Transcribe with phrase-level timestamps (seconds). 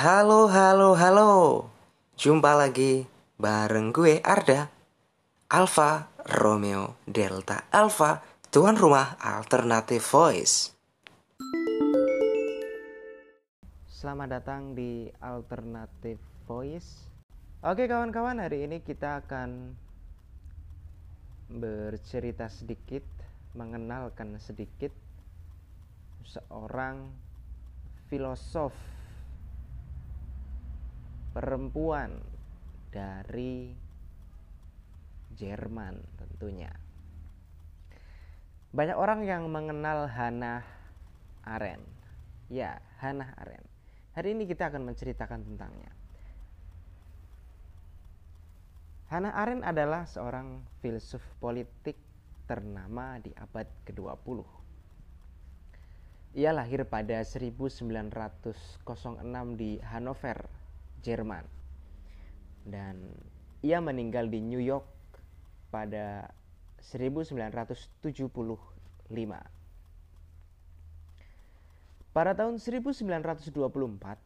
[0.00, 1.30] Halo, halo, halo.
[2.16, 3.04] Jumpa lagi
[3.36, 4.72] bareng gue Arda.
[5.52, 6.08] Alpha
[6.40, 10.72] Romeo Delta Alpha, tuan rumah Alternative Voice.
[13.92, 16.16] Selamat datang di Alternative
[16.48, 17.04] Voice.
[17.60, 19.76] Oke kawan-kawan, hari ini kita akan
[21.60, 23.04] bercerita sedikit,
[23.52, 24.96] mengenalkan sedikit
[26.24, 27.04] seorang
[28.08, 28.72] filosof
[31.30, 32.18] perempuan
[32.90, 33.70] dari
[35.38, 36.70] Jerman tentunya.
[38.70, 40.62] Banyak orang yang mengenal Hannah
[41.42, 41.86] Arendt.
[42.50, 43.66] Ya, Hannah Arendt.
[44.14, 45.90] Hari ini kita akan menceritakan tentangnya.
[49.10, 51.98] Hannah Arendt adalah seorang filsuf politik
[52.46, 54.42] ternama di abad ke-20.
[56.38, 58.86] Ia lahir pada 1906
[59.58, 60.59] di Hanover,
[61.00, 61.44] Jerman.
[62.64, 63.12] Dan
[63.60, 64.84] ia meninggal di New York
[65.72, 66.28] pada
[66.80, 68.00] 1975.
[72.10, 74.18] Pada tahun 1924,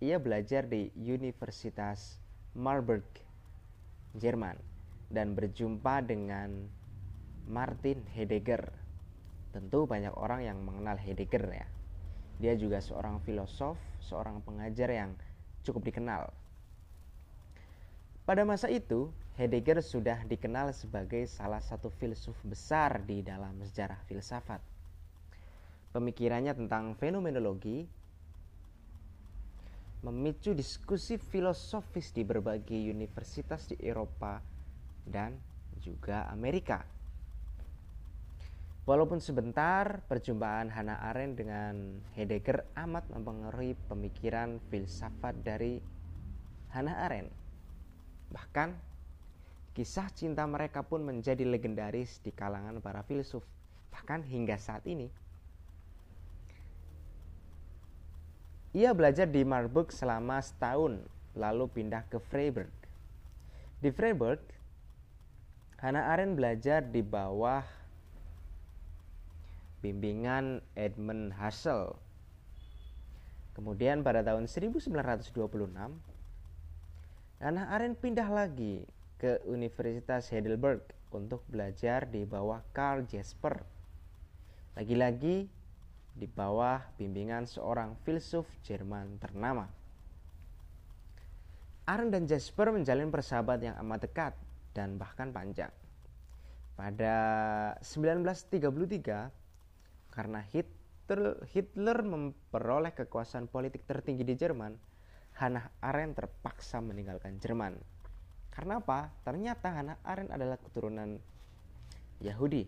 [0.00, 2.22] ia belajar di Universitas
[2.54, 3.04] Marburg,
[4.14, 4.56] Jerman,
[5.10, 6.70] dan berjumpa dengan
[7.50, 8.70] Martin Heidegger.
[9.50, 11.66] Tentu banyak orang yang mengenal Heidegger ya.
[12.38, 15.18] Dia juga seorang filosof, seorang pengajar yang
[15.64, 16.30] cukup dikenal.
[18.24, 24.60] Pada masa itu, Heidegger sudah dikenal sebagai salah satu filsuf besar di dalam sejarah filsafat.
[25.90, 27.88] Pemikirannya tentang fenomenologi
[30.00, 34.40] memicu diskusi filosofis di berbagai universitas di Eropa
[35.04, 35.36] dan
[35.76, 36.99] juga Amerika.
[38.90, 45.78] Walaupun sebentar, perjumpaan Hannah Arendt dengan Heidegger amat mempengaruhi pemikiran filsafat dari
[46.74, 47.30] Hannah Arendt.
[48.34, 48.74] Bahkan,
[49.78, 53.46] kisah cinta mereka pun menjadi legendaris di kalangan para filsuf,
[53.94, 55.06] bahkan hingga saat ini.
[58.74, 60.98] Ia belajar di Marburg selama setahun,
[61.38, 62.74] lalu pindah ke Freiburg.
[63.78, 64.42] Di Freiburg,
[65.78, 67.78] Hannah Arendt belajar di bawah
[69.80, 71.96] bimbingan Edmund Husserl.
[73.56, 75.36] Kemudian pada tahun 1926,
[77.40, 78.84] Hannah Arendt pindah lagi
[79.16, 80.80] ke Universitas Heidelberg
[81.12, 83.60] untuk belajar di bawah Karl Jasper.
[84.76, 85.48] Lagi-lagi
[86.14, 89.68] di bawah bimbingan seorang filsuf Jerman ternama.
[91.88, 94.32] Arendt dan Jasper menjalin persahabatan yang amat dekat
[94.76, 95.72] dan bahkan panjang.
[96.78, 97.16] Pada
[97.82, 99.39] 1933,
[100.10, 104.74] karena Hitler, Hitler memperoleh kekuasaan politik tertinggi di Jerman,
[105.38, 107.78] Hannah Arendt terpaksa meninggalkan Jerman.
[108.50, 109.14] Karena apa?
[109.22, 111.16] Ternyata Hannah Arendt adalah keturunan
[112.20, 112.66] Yahudi.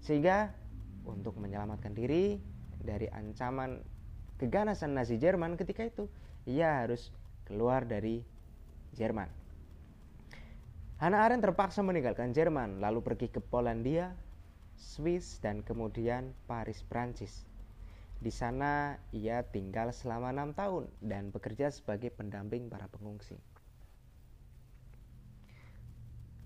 [0.00, 0.50] Sehingga
[1.04, 2.40] untuk menyelamatkan diri
[2.80, 3.80] dari ancaman
[4.40, 6.08] keganasan Nazi Jerman ketika itu,
[6.48, 7.12] ia harus
[7.44, 8.24] keluar dari
[8.96, 9.28] Jerman.
[10.98, 14.16] Hannah Arendt terpaksa meninggalkan Jerman, lalu pergi ke Polandia,
[14.74, 17.46] Swiss, dan kemudian Paris, Prancis.
[18.18, 23.36] Di sana ia tinggal selama enam tahun dan bekerja sebagai pendamping para pengungsi.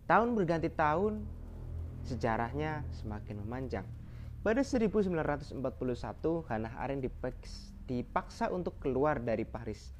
[0.08, 1.20] Tahun berganti tahun,
[2.08, 3.86] sejarahnya semakin memanjang.
[4.40, 5.60] Pada 1941,
[6.48, 7.04] Hannah Arendt
[7.84, 9.92] dipaksa untuk keluar dari Paris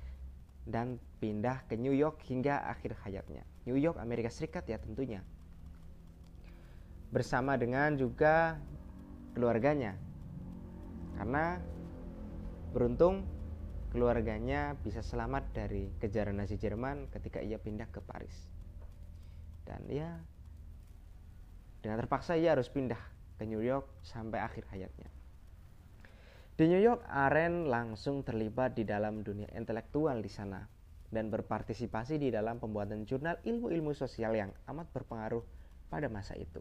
[0.64, 3.44] dan pindah ke New York hingga akhir hayatnya.
[3.68, 5.20] New York, Amerika Serikat ya tentunya
[7.08, 8.60] bersama dengan juga
[9.32, 9.96] keluarganya.
[11.16, 11.58] Karena
[12.70, 13.24] beruntung
[13.88, 18.36] keluarganya bisa selamat dari kejaran Nazi Jerman ketika ia pindah ke Paris.
[19.64, 20.20] Dan ya
[21.80, 23.00] dengan terpaksa ia harus pindah
[23.40, 25.08] ke New York sampai akhir hayatnya.
[26.58, 30.66] Di New York, Aren langsung terlibat di dalam dunia intelektual di sana
[31.06, 35.46] dan berpartisipasi di dalam pembuatan jurnal ilmu-ilmu sosial yang amat berpengaruh
[35.86, 36.60] pada masa itu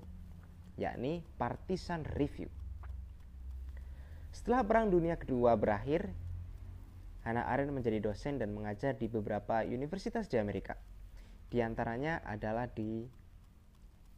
[0.77, 2.47] yakni Partisan Review.
[4.29, 6.13] Setelah Perang Dunia Kedua berakhir,
[7.25, 10.77] Hannah Arendt menjadi dosen dan mengajar di beberapa universitas di Amerika.
[11.49, 13.03] Di antaranya adalah di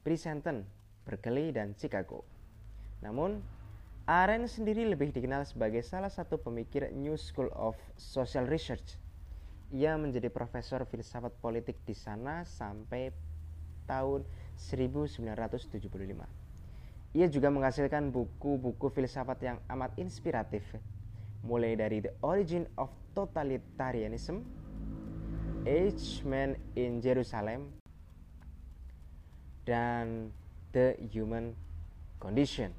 [0.03, 0.67] Princeton,
[1.07, 2.21] Berkeley, dan Chicago.
[3.01, 3.39] Namun,
[4.05, 8.99] Arendt sendiri lebih dikenal sebagai salah satu pemikir New School of Social Research.
[9.69, 13.13] Ia menjadi profesor filsafat politik di sana sampai
[13.85, 14.25] tahun
[14.57, 16.38] 1975.
[17.17, 20.61] Ia juga menghasilkan buku-buku filsafat yang amat inspiratif
[21.41, 24.45] mulai dari The Origin of Totalitarianism,
[25.65, 27.73] Age Man in Jerusalem,
[29.65, 30.29] dan
[30.69, 31.57] The Human
[32.21, 32.69] Condition.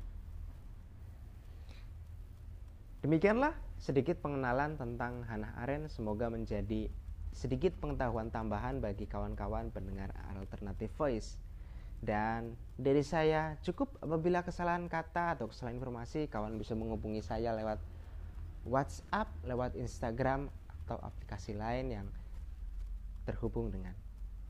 [3.03, 5.91] Demikianlah sedikit pengenalan tentang Hannah Arendt.
[5.91, 6.87] Semoga menjadi
[7.33, 11.41] sedikit pengetahuan tambahan bagi kawan-kawan pendengar Alternative Voice.
[12.01, 17.77] Dan dari saya cukup apabila kesalahan kata atau kesalahan informasi, kawan bisa menghubungi saya lewat
[18.65, 20.49] WhatsApp, lewat Instagram
[20.85, 22.09] atau aplikasi lain yang
[23.29, 23.93] terhubung dengan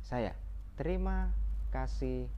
[0.00, 0.32] saya.
[0.79, 1.35] Terima
[1.75, 2.31] kasih